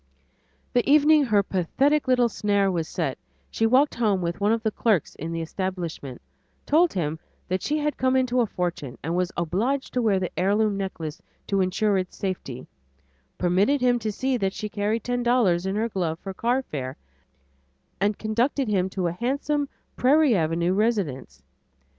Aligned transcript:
The 0.73 0.89
evening 0.89 1.25
her 1.25 1.43
pathetic 1.43 2.07
little 2.07 2.27
snare 2.27 2.71
was 2.71 2.87
set, 2.87 3.19
she 3.51 3.67
walked 3.67 3.93
home 3.93 4.19
with 4.19 4.41
one 4.41 4.51
of 4.51 4.63
the 4.63 4.71
clerks 4.71 5.13
in 5.13 5.31
the 5.31 5.43
establishment, 5.43 6.23
told 6.65 6.91
him 6.93 7.19
that 7.47 7.61
she 7.61 7.77
had 7.77 7.97
come 7.97 8.15
into 8.15 8.41
a 8.41 8.47
fortune, 8.47 8.97
and 9.03 9.15
was 9.15 9.31
obliged 9.37 9.93
to 9.93 10.01
wear 10.01 10.19
the 10.19 10.31
heirloom 10.39 10.75
necklace 10.75 11.21
to 11.45 11.61
insure 11.61 11.99
its 11.99 12.17
safety, 12.17 12.65
permitted 13.37 13.79
him 13.79 13.99
to 13.99 14.11
see 14.11 14.37
that 14.37 14.53
she 14.53 14.69
carried 14.69 15.03
ten 15.03 15.21
dollars 15.21 15.67
in 15.67 15.75
her 15.75 15.87
glove 15.87 16.17
for 16.17 16.33
carfare, 16.33 16.95
and 17.99 18.17
conducted 18.17 18.67
him 18.67 18.89
to 18.89 19.05
a 19.05 19.11
handsome 19.11 19.69
Prairie 19.97 20.35
Avenue 20.35 20.73
residence. 20.73 21.43